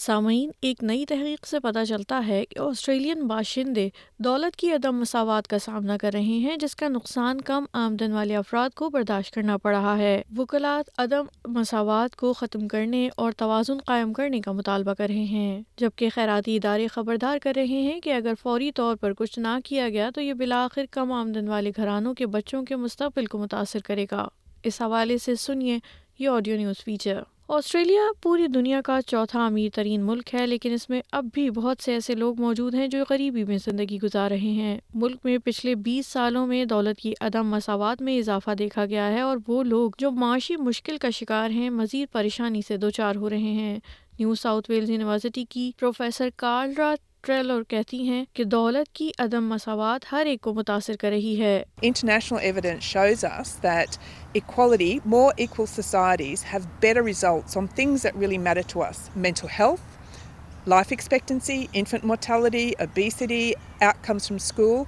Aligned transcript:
سامعین 0.00 0.50
ایک 0.62 0.82
نئی 0.84 1.04
تحقیق 1.08 1.46
سے 1.46 1.58
پتہ 1.60 1.78
چلتا 1.88 2.20
ہے 2.26 2.42
کہ 2.50 2.58
آسٹریلین 2.60 3.26
باشندے 3.28 3.88
دولت 4.24 4.56
کی 4.56 4.70
عدم 4.72 4.98
مساوات 5.00 5.46
کا 5.48 5.58
سامنا 5.62 5.96
کر 6.00 6.10
رہے 6.14 6.36
ہیں 6.42 6.56
جس 6.60 6.76
کا 6.82 6.88
نقصان 6.88 7.40
کم 7.44 7.64
آمدن 7.78 8.12
والے 8.12 8.36
افراد 8.36 8.74
کو 8.78 8.88
برداشت 8.90 9.34
کرنا 9.34 9.56
پڑ 9.62 9.74
رہا 9.74 9.96
ہے 9.98 10.20
وکلات 10.38 10.90
عدم 11.00 11.26
مساوات 11.58 12.14
کو 12.16 12.32
ختم 12.40 12.68
کرنے 12.74 13.08
اور 13.22 13.32
توازن 13.38 13.78
قائم 13.86 14.12
کرنے 14.20 14.40
کا 14.40 14.52
مطالبہ 14.60 14.94
کر 14.98 15.08
رہے 15.14 15.24
ہیں 15.32 15.62
جبکہ 15.80 16.10
خیراتی 16.14 16.54
ادارے 16.56 16.86
خبردار 16.94 17.38
کر 17.42 17.52
رہے 17.56 17.80
ہیں 17.90 17.98
کہ 18.00 18.12
اگر 18.14 18.34
فوری 18.42 18.70
طور 18.74 18.96
پر 19.00 19.12
کچھ 19.18 19.38
نہ 19.38 19.58
کیا 19.64 19.88
گیا 19.88 20.08
تو 20.14 20.20
یہ 20.20 20.32
بالآخر 20.44 20.84
کم 20.90 21.12
آمدن 21.12 21.48
والے 21.48 21.70
گھرانوں 21.76 22.14
کے 22.22 22.26
بچوں 22.38 22.62
کے 22.68 22.76
مستقبل 22.86 23.26
کو 23.34 23.38
متاثر 23.38 23.78
کرے 23.86 24.06
گا 24.12 24.26
اس 24.70 24.80
حوالے 24.82 25.18
سے 25.28 25.34
سنیے 25.46 25.78
یہ 26.18 26.28
آڈیو 26.28 26.56
نیوز 26.56 26.84
فیچر 26.84 27.20
آسٹریلیا 27.56 28.00
پوری 28.22 28.46
دنیا 28.54 28.80
کا 28.84 28.98
چوتھا 29.08 29.44
امیر 29.44 29.68
ترین 29.74 30.00
ملک 30.06 30.34
ہے 30.34 30.46
لیکن 30.46 30.72
اس 30.72 30.88
میں 30.90 31.00
اب 31.18 31.26
بھی 31.34 31.48
بہت 31.56 31.82
سے 31.82 31.92
ایسے 31.92 32.14
لوگ 32.14 32.40
موجود 32.40 32.74
ہیں 32.74 32.86
جو 32.94 32.98
غریبی 33.10 33.44
میں 33.48 33.56
زندگی 33.64 33.98
گزار 34.02 34.30
رہے 34.30 34.50
ہیں 34.58 34.76
ملک 34.94 35.18
میں 35.26 35.36
پچھلے 35.44 35.74
بیس 35.86 36.06
سالوں 36.12 36.46
میں 36.46 36.64
دولت 36.74 36.98
کی 37.00 37.12
عدم 37.28 37.48
مساوات 37.50 38.02
میں 38.08 38.18
اضافہ 38.18 38.54
دیکھا 38.58 38.84
گیا 38.90 39.06
ہے 39.12 39.20
اور 39.20 39.36
وہ 39.46 39.62
لوگ 39.64 39.90
جو 39.98 40.10
معاشی 40.20 40.56
مشکل 40.64 40.96
کا 41.02 41.10
شکار 41.20 41.50
ہیں 41.50 41.70
مزید 41.80 42.12
پریشانی 42.12 42.60
سے 42.66 42.76
دوچار 42.86 43.16
ہو 43.20 43.30
رہے 43.30 43.52
ہیں 43.60 43.78
نیو 44.18 44.34
ساؤتھ 44.42 44.70
ویلز 44.70 44.90
یونیورسٹی 44.90 45.44
کی 45.48 45.70
پروفیسر 45.80 46.28
کارل 46.36 46.72
رات 46.78 47.07
کہتی 47.24 47.98
ہیں 48.08 48.24
کہ 48.34 48.44
دولت 48.52 48.92
کی 48.94 49.10
عدم 49.18 49.48
مساوات 49.48 50.04
ہر 50.12 50.26
ایک 50.26 50.40
کو 50.40 50.52
متاثر 50.54 50.96
کر 51.00 51.10
رہی 51.10 51.40
ہے 51.40 51.56
international 51.86 52.38
evidence 52.42 52.82
shows 52.82 53.24
as 53.24 53.24
as 53.54 53.62
that 53.62 54.34
that 54.80 55.06
more 55.06 55.32
societies 55.74 56.44
have 56.52 56.60
better 56.82 57.02
results 57.04 57.56
on 57.56 57.66
things 57.74 58.06
matter 58.14 58.60
to 58.72 58.82
mental 59.16 59.46
health 59.58 59.96
life 60.68 60.86
expectancy 60.90 61.64
mortality 62.02 62.70
obesity 62.78 63.52
from 63.80 64.18
school 64.34 64.82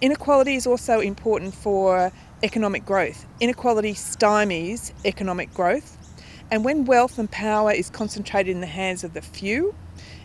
Inequality 0.00 0.52
Inequality 0.52 0.54
is 0.54 0.62
is 0.62 0.66
also 0.68 1.00
important 1.00 1.52
for 1.54 2.12
economic 2.44 2.82
economic 2.84 2.84
growth. 2.86 3.26
growth. 3.40 3.96
stymies 3.96 4.92
And 5.04 5.28
and 5.28 5.40
and 5.50 5.82
and 6.52 6.64
when 6.64 6.84
wealth 6.84 7.18
power 7.32 7.72
concentrated 7.92 8.54
in 8.54 8.56
in 8.56 8.60
the 8.60 8.66
the 8.66 8.72
hands 8.72 9.02
of 9.02 9.10
few, 9.32 9.74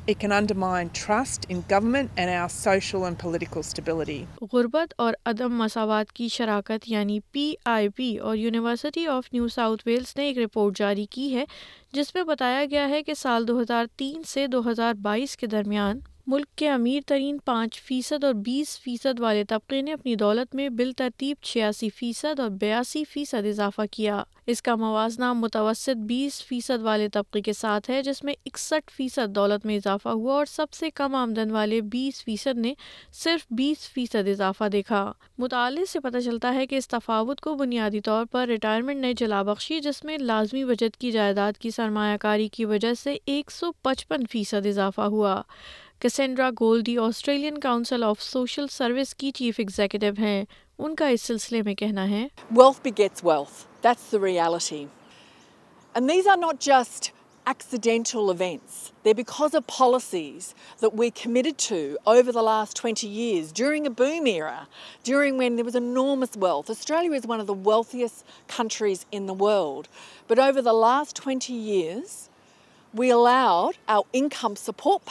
it 0.06 0.20
can 0.20 0.32
undermine 0.32 0.92
trust 0.92 1.48
government 1.74 2.12
our 2.20 2.50
social 2.50 3.02
political 3.24 3.64
stability. 3.64 4.28
غربت 4.54 4.94
اور 4.98 5.14
عدم 5.26 5.58
مساوات 5.64 6.12
کی 6.12 6.28
شراکت 6.38 6.90
یعنی 6.92 7.20
پی 7.32 7.54
I 7.76 7.90
P 7.96 8.16
اور 8.22 8.38
University 8.38 9.08
of 9.18 9.30
New 9.34 9.48
South 9.58 9.88
Wales 9.88 10.14
نے 10.18 10.26
ایک 10.28 10.38
رپورٹ 10.46 10.78
جاری 10.78 11.06
کی 11.12 11.34
ہے 11.36 11.46
جس 11.94 12.14
میں 12.16 12.24
بتایا 12.34 12.64
گیا 12.72 12.88
ہے 12.90 13.04
کہ 13.04 13.14
سال 13.26 13.48
دو 13.48 13.60
ہزار 13.62 13.86
تین 13.98 14.22
سے 14.34 14.48
دو 14.56 14.70
ہزار 14.70 14.94
بائیس 15.10 15.38
کے 15.38 15.48
درمیان 15.58 16.00
ملک 16.32 16.48
کے 16.58 16.70
امیر 16.70 17.00
ترین 17.08 17.38
پانچ 17.46 17.80
فیصد 17.84 18.24
اور 18.24 18.34
بیس 18.44 18.80
فیصد 18.82 19.20
والے 19.20 19.44
طبقے 19.50 19.82
نے 19.82 19.94
اپنی 19.94 20.14
دولت 20.16 20.54
میں 20.56 20.68
بالترتیب 20.70 20.98
ترتیب 20.98 21.44
چھیاسی 21.46 21.90
فیصد 21.96 22.40
اور 22.40 22.50
بیاسی 22.60 23.04
فیصد 23.14 23.46
اضافہ 23.48 23.82
کیا 23.92 24.22
اس 24.54 24.62
کا 24.62 24.76
موازنہ 24.76 25.32
متوسط 25.34 26.06
بیس 26.08 26.42
فیصد 26.50 26.82
والے 26.84 27.08
طبقے 27.14 27.42
کے 27.42 27.54
ساتھ 27.54 27.90
ہے 27.90 28.02
جس 28.04 28.24
میں 28.24 28.34
اکسٹھ 28.46 28.94
فیصد 28.96 29.36
دولت 29.36 29.66
میں 29.66 29.76
اضافہ 29.78 30.10
ہوا 30.10 30.34
اور 30.36 30.46
سب 30.54 30.74
سے 30.80 30.90
کم 30.96 31.16
آمدن 31.16 31.52
والے 31.52 31.82
بیس 31.96 32.24
فیصد 32.26 32.58
نے 32.58 32.74
صرف 33.24 33.46
بیس 33.58 33.88
فیصد 33.94 34.28
اضافہ 34.36 34.70
دیکھا 34.74 35.06
مطالعے 35.40 35.86
سے 35.92 36.00
پتہ 36.08 36.18
چلتا 36.26 36.54
ہے 36.54 36.66
کہ 36.68 36.76
اس 36.76 36.88
تفاوت 36.88 37.42
کو 37.42 37.56
بنیادی 37.58 38.02
طور 38.10 38.26
پر 38.32 38.48
ریٹائرمنٹ 38.48 39.02
نے 39.02 39.14
جلا 39.18 39.42
بخشی 39.54 39.80
جس 39.90 40.04
میں 40.04 40.18
لازمی 40.18 40.64
بجٹ 40.74 40.98
کی 41.02 41.12
جائیداد 41.12 41.58
کی 41.62 41.72
سرمایہ 41.82 42.18
کاری 42.22 42.48
کی 42.52 42.66
وجہ 42.66 42.94
سے 43.04 43.18
ایک 43.26 43.52
سو 43.52 43.72
پچپن 43.84 44.26
فیصد 44.32 44.66
اضافہ 44.66 45.02
ہوا 45.12 45.42
Cassandra 46.04 46.50
Goldie 46.60 46.98
Australian 47.00 47.58
Council 47.64 48.04
of 48.04 48.22
Social 48.22 48.66
Service 48.72 49.14
کی 49.20 49.30
چیف 49.36 49.56
ایگزیکٹو 49.60 50.08
ہیں 50.20 50.44
ان 50.84 50.96
کا 51.02 51.08
اس 51.08 51.22
سلسلے 51.28 51.62
میں 51.66 51.76
کہنا 51.76 52.10
ہے 52.10 52.28
that's 52.54 54.10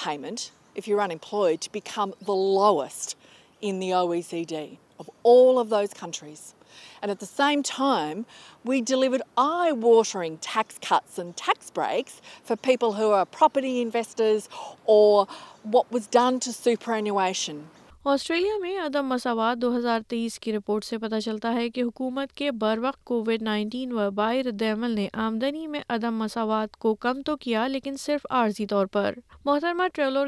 فائمنٹ 0.05 0.41
if 0.75 0.89
you're 0.89 1.00
unemployed, 1.00 1.61
to 1.61 1.73
become 1.73 2.15
the 2.23 2.34
lowest 2.34 3.17
in 3.61 3.78
the 3.78 3.91
OECD 3.91 4.78
of 4.99 5.09
all 5.23 5.59
of 5.59 5.69
those 5.69 5.93
countries. 5.93 6.55
And 7.03 7.11
at 7.11 7.21
the 7.21 7.27
same 7.27 7.62
time, 7.62 8.25
we 8.65 8.81
delivered 8.81 9.23
eye-watering 9.37 10.39
tax 10.39 10.78
cuts 10.81 11.19
and 11.19 11.37
tax 11.37 11.71
breaks 11.71 12.21
for 12.45 12.56
people 12.56 12.95
who 12.95 13.11
are 13.11 13.27
property 13.27 13.81
investors, 13.81 14.49
or 14.87 15.27
what 15.62 15.91
was 15.93 16.06
done 16.06 16.41
to 16.41 16.53
superannuation. 16.53 17.69
Australia 18.11 18.53
میں 18.61 18.71
عدم 18.85 19.07
مساوات 19.09 19.61
دو 19.63 19.69
ہزار 19.77 20.01
تیئیس 20.09 20.39
کی 20.41 20.53
report 20.53 20.85
سے 20.85 20.97
پتہ 20.99 21.19
چلتا 21.25 21.53
ہے 21.55 21.69
کہ 21.71 21.83
حکومت 21.83 22.33
کے 22.37 22.51
بر 22.61 22.79
وقت 22.83 23.05
کووڈ 23.07 23.43
نائنٹین 23.43 23.93
عمل 24.71 24.91
نے 24.95 25.07
آمدنی 25.25 25.67
میں 25.75 25.81
عدم 25.97 26.17
مساوات 26.19 26.77
کو 26.85 26.95
کم 27.05 27.21
تو 27.27 27.37
کیا 27.45 27.67
لیکن 27.67 27.97
صرف 28.05 28.27
عارضی 28.39 28.67
طور 28.73 28.87
پر 28.93 29.15
محترمہ 29.45 29.83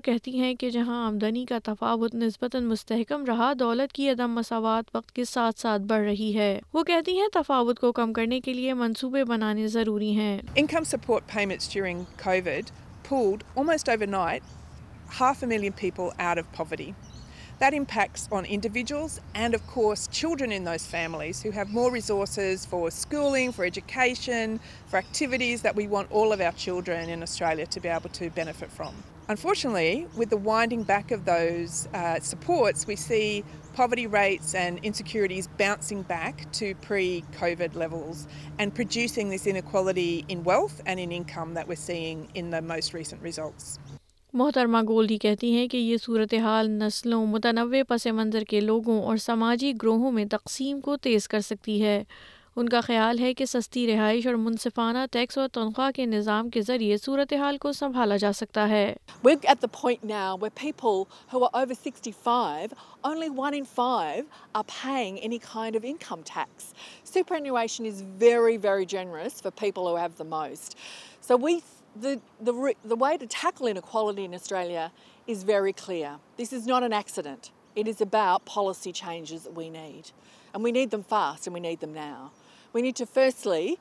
کہتی 0.05 0.39
ہیں 0.39 0.53
کہ 0.61 0.71
جہاں 0.71 1.03
آمدنی 1.07 1.45
کا 1.49 1.59
تفاوت 1.65 2.15
نسبتاً 2.15 2.65
مستحکم 2.69 3.25
رہا 3.29 3.53
دولت 3.61 3.93
کی 3.93 4.09
عدم 4.11 4.35
مساوات 4.35 4.95
وقت 4.97 5.11
کے 5.15 5.25
ساتھ 5.31 5.61
ساتھ 5.61 5.83
بڑھ 5.89 6.03
رہی 6.05 6.33
ہے 6.39 6.59
وہ 6.75 6.83
کہتی 6.93 7.19
ہیں 7.19 7.27
تفاوت 7.35 7.81
کو 7.81 7.91
کم 8.01 8.13
کرنے 8.21 8.39
کے 8.45 8.53
لیے 8.55 8.75
منصوبے 8.85 9.25
بنانے 9.35 9.67
ضروری 9.75 10.13
ہیں 10.19 10.39
income 10.55 10.83
That 17.61 17.73
impacts 17.73 18.29
on 18.33 18.45
individuals 18.45 19.21
and, 19.35 19.55
of 19.55 19.65
course, 19.69 20.09
children 20.09 20.51
in 20.51 20.65
those 20.65 20.85
families 20.85 21.41
who 21.41 21.53
have 21.53 21.73
more 21.73 21.93
resources 21.93 22.67
for 22.67 22.91
schooling, 22.91 23.53
for 23.53 23.65
education, 23.65 24.59
for 24.89 24.97
activities 24.97 25.63
that 25.63 25.77
we 25.77 25.87
want 25.87 26.11
all 26.11 26.33
of 26.33 26.41
our 26.41 26.51
children 26.53 27.09
in 27.09 27.23
Australia 27.23 27.65
to 27.67 27.79
be 27.79 27.89
able 27.89 28.09
to 28.11 28.29
benefit 28.31 28.73
from. 28.73 28.93
Unfortunately, 29.29 30.07
with 30.17 30.31
the 30.31 30.37
winding 30.37 30.83
back 30.83 31.13
of 31.13 31.25
those 31.25 31.89
uh, 31.95 32.19
supports, 32.19 32.89
we 32.89 32.97
see 32.97 33.45
poverty 33.73 34.09
rates 34.09 34.55
and 34.55 34.79
insecurities 34.83 35.47
bouncing 35.47 36.03
back 36.03 36.51
to 36.53 36.75
pre-COVID 36.77 37.77
levels 37.77 38.27
and 38.59 38.75
producing 38.75 39.31
this 39.31 39.47
inequality 39.47 40.25
in 40.29 40.43
wealth 40.43 40.83
and 40.87 40.99
in 40.99 41.13
income 41.13 41.55
that 41.55 41.69
we're 41.69 41.77
seeing 41.77 42.29
in 42.35 42.51
the 42.51 42.61
most 42.61 42.93
recent 42.93 43.23
results. 43.23 43.79
محترمہ 44.39 44.79
گولڈی 44.87 45.17
کہتی 45.23 45.53
ہیں 45.57 45.67
کہ 45.69 45.77
یہ 45.77 45.97
صورتحال 46.03 46.71
نسلوں 46.79 47.25
متنوع 47.33 47.83
پس 47.89 48.07
منظر 48.13 48.45
کے 48.49 48.61
لوگوں 48.61 49.01
اور 49.03 49.17
سماجی 49.25 49.73
گروہوں 49.83 50.11
میں 50.13 50.25
تقسیم 50.31 50.81
کو 50.87 50.97
تیز 51.03 51.29
کر 51.35 51.41
سکتی 51.51 51.83
ہے 51.83 52.03
ان 52.63 52.69
کا 52.69 52.81
خیال 52.87 53.19
ہے 53.19 53.33
کہ 53.35 53.45
سستی 53.51 53.87
رہائش 53.87 54.27
اور 54.27 54.35
منصفانہ 54.41 54.99
ٹیکس 55.13 55.39
اور 55.39 55.49
تنخواہ 55.53 55.91
کے 55.95 56.05
نظام 56.07 56.51
کے 56.57 56.61
ذریعے 56.67 56.97
صورتحال 57.05 57.57
کو 57.61 57.71
سنبھالا 57.73 58.17
جا 58.25 58.31
سکتا 58.33 58.69
ہے 58.69 58.95
We 82.75 82.83
need 82.83 82.97
to 82.97 83.07
firstly 83.07 83.79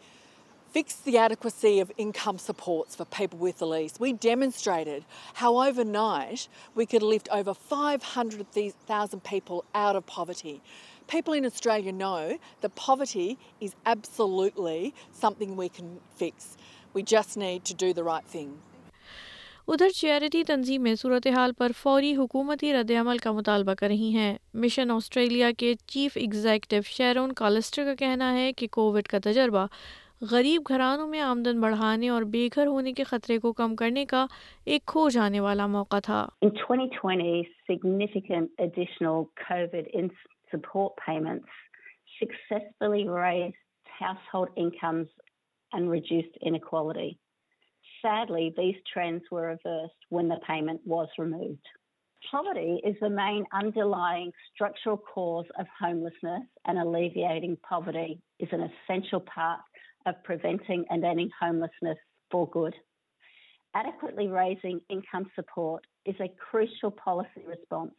fix 0.69 0.93
the 0.93 1.17
adequacy 1.17 1.79
of 1.79 1.91
income 1.97 2.37
supports 2.37 2.95
for 2.95 3.05
people 3.05 3.39
with 3.39 3.57
the 3.57 3.65
lease. 3.65 3.99
We 3.99 4.13
demonstrated 4.13 5.03
how 5.33 5.63
overnight 5.63 6.47
we 6.75 6.85
could 6.85 7.01
lift 7.01 7.27
over 7.31 7.55
500,000 7.55 9.23
people 9.23 9.65
out 9.73 9.95
of 9.95 10.05
poverty. 10.05 10.61
People 11.07 11.33
in 11.33 11.43
Australia 11.43 11.91
know 11.91 12.37
that 12.61 12.75
poverty 12.75 13.39
is 13.59 13.73
absolutely 13.87 14.93
something 15.11 15.55
we 15.55 15.69
can 15.69 15.99
fix. 16.15 16.55
We 16.93 17.01
just 17.01 17.35
need 17.35 17.65
to 17.65 17.73
do 17.73 17.95
the 17.95 18.03
right 18.03 18.25
thing. 18.25 18.59
ادھر 19.71 19.89
چیئرٹی 19.95 20.43
تنظیمیں 20.47 20.93
صورتحال 20.99 21.51
پر 21.57 21.71
فوری 21.81 22.11
حکومتی 22.15 22.71
رد 22.73 22.89
عمل 23.01 23.17
کا 23.23 23.31
مطالبہ 23.31 23.73
کر 23.79 23.87
رہی 23.87 24.09
ہیں 24.15 24.33
مشن 24.63 24.91
آسٹریلیا 24.91 25.51
کے 25.57 25.73
چیف 25.93 26.17
ایگزیکٹو 26.21 26.75
شیرون 26.85 27.31
کالسٹر 27.41 27.83
کا 27.85 27.93
کہنا 27.99 28.33
ہے 28.37 28.51
کہ 28.57 28.67
کووڈ 28.71 29.07
کا 29.13 29.19
تجربہ 29.23 29.65
غریب 30.31 30.63
گھرانوں 30.69 31.07
میں 31.07 31.19
آمدن 31.21 31.61
بڑھانے 31.61 32.09
اور 32.09 32.23
بے 32.35 32.47
گھر 32.55 32.67
ہونے 32.67 32.93
کے 32.97 33.03
خطرے 33.11 33.37
کو 33.45 33.53
کم 33.61 33.75
کرنے 33.75 34.05
کا 34.09 34.25
ایک 34.73 34.85
کھو 34.93 35.07
جانے 35.15 35.39
والا 35.47 35.67
موقع 35.77 35.99
تھا 36.05 36.25
In 36.45 36.79
2020, 36.99 37.49
successfully 42.19 43.03
rise 43.15 43.51
household 44.33 44.49
incomes 44.63 45.07
and 45.75 45.89
reduced 45.91 46.37
inequality 46.49 47.09
sadly, 48.03 48.53
these 48.55 48.75
trends 48.91 49.23
were 49.31 49.47
reversed 49.47 49.93
when 50.09 50.27
the 50.27 50.39
payment 50.47 50.81
was 50.85 51.07
removed. 51.17 51.65
Poverty 52.29 52.79
is 52.85 52.95
the 53.01 53.09
main 53.09 53.45
underlying 53.51 54.31
structural 54.53 54.97
cause 54.97 55.45
of 55.59 55.65
homelessness 55.79 56.43
and 56.65 56.77
alleviating 56.77 57.57
poverty 57.67 58.21
is 58.39 58.49
an 58.51 58.69
essential 58.85 59.19
part 59.21 59.59
of 60.05 60.21
preventing 60.23 60.85
and 60.89 61.03
ending 61.03 61.29
homelessness 61.39 61.97
for 62.31 62.47
good. 62.49 62.73
Adequately 63.75 64.27
raising 64.27 64.79
income 64.89 65.25
support 65.35 65.83
is 66.05 66.15
a 66.19 66.29
crucial 66.39 66.91
policy 66.91 67.43
response. 67.45 67.93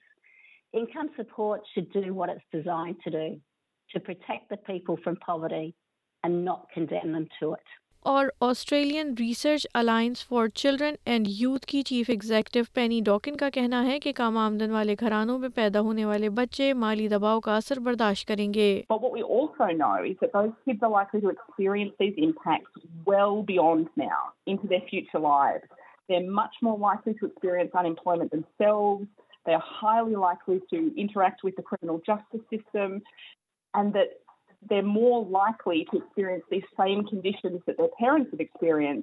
Income 0.73 1.11
support 1.17 1.61
should 1.75 1.93
do 1.93 2.15
what 2.15 2.29
it's 2.31 2.45
designed 2.53 2.97
to 3.05 3.11
do, 3.11 3.39
to 3.91 4.01
protect 4.01 4.49
the 4.51 4.57
people 4.57 4.99
from 5.05 5.17
poverty 5.17 5.75
and 6.23 6.45
not 6.45 6.69
condemn 6.75 7.13
them 7.13 7.27
to 7.41 7.53
it. 7.55 7.61
اور 8.13 8.27
Australian 8.47 9.13
Research 9.19 9.67
Alliance 9.75 10.25
for 10.29 10.47
Children 10.63 10.95
and 11.13 11.27
Youth 11.29 11.65
کی 11.67 11.81
chief 11.91 12.07
executive 12.11 12.61
Penny 12.75 13.01
Dakin 13.05 13.37
کا 13.43 13.49
کہنا 13.53 13.83
ہے 13.87 13.99
کہ 14.05 14.13
کم 14.17 14.37
آمدن 14.39 14.71
والے 14.71 14.95
گھرانوں 15.01 15.39
میں 15.45 15.49
پیدا 15.55 15.81
ہونے 15.87 16.05
والے 16.05 16.29
بچے 16.41 16.73
مالی 16.83 17.07
دباؤ 17.09 17.39
کا 17.47 17.57
اثر 17.57 17.81
برداشت 17.85 18.27
کریں 18.29 18.53
گے 18.55 18.83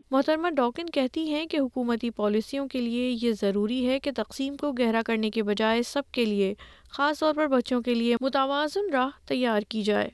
محترمہ 0.10 0.48
ڈاکن 0.58 0.86
کہتی 0.94 1.26
ہیں 1.34 1.46
کہ 1.50 1.58
حکومتی 1.58 2.10
پالیسیوں 2.16 2.68
کے 2.68 2.82
لیے 2.82 3.10
یہ 3.22 3.32
ضروری 3.42 3.86
ہے 3.88 4.00
کہ 4.04 4.12
تقسیم 4.16 4.56
کو 4.62 4.72
گہرا 4.80 5.02
کرنے 5.06 5.30
کے 5.36 5.44
بجائے 5.50 5.82
سب 5.92 6.12
کے 6.14 6.26
لیے 6.26 6.54
خاص 6.98 7.20
طور 7.20 7.34
پر 7.36 7.48
بچوں 7.58 7.82
کے 7.88 7.94
لیے 7.96 8.16
متوازن 8.22 8.94
راہ 8.94 9.10
تیار 9.28 9.62
کی 9.70 9.82
جائے 9.84 10.10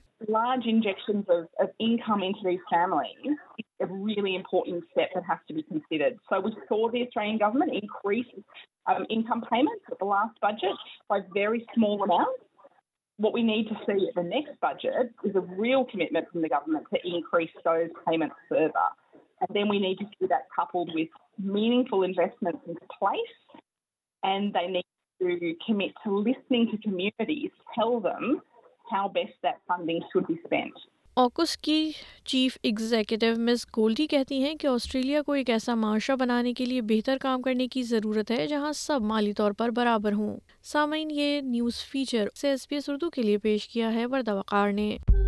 وی 13.23 13.41
نیٹو 13.43 13.75
سی 13.85 14.11
دا 14.15 14.21
نیکسٹ 14.21 14.63
بجے 14.63 14.89
اس 15.27 15.35
وی 15.57 15.71
او 15.73 15.83
کھیت 15.83 16.11
متن 16.13 16.43
گنٹ 16.51 16.93
ہے 18.53 18.65
اوکس 31.19 31.55
کی 31.63 31.89
چیف 32.29 32.57
ایگزیکٹو 32.63 33.27
مس 33.45 33.65
گولڈی 33.75 34.05
کہتی 34.07 34.41
ہیں 34.43 34.53
کہ 34.59 34.67
آسٹریلیا 34.67 35.21
کو 35.25 35.31
ایک 35.33 35.49
ایسا 35.49 35.75
معاشرہ 35.83 36.15
بنانے 36.19 36.53
کے 36.57 36.65
لیے 36.65 36.81
بہتر 36.91 37.17
کام 37.21 37.41
کرنے 37.41 37.67
کی 37.73 37.81
ضرورت 37.91 38.31
ہے 38.31 38.45
جہاں 38.47 38.71
سب 38.85 39.03
مالی 39.11 39.33
طور 39.37 39.51
پر 39.57 39.69
برابر 39.75 40.13
ہوں 40.17 40.37
سامعین 40.71 41.11
یہ 41.11 41.41
نیوز 41.45 41.83
فیچر 41.91 42.27
سے 42.41 42.49
ایس 42.49 42.67
پی 42.69 42.75
ایس 42.75 42.89
اردو 42.89 43.09
کے 43.15 43.21
لیے 43.23 43.37
پیش 43.49 43.67
کیا 43.69 43.93
ہے 43.93 44.05
وردہ 44.11 44.35
وقار 44.37 44.71
نے 44.81 45.26